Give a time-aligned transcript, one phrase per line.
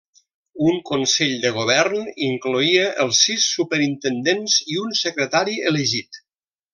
[0.69, 6.19] Un consell de govern incloïa els sis superintendents i un secretari elegit.